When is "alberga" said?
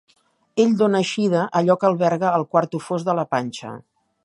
1.91-2.33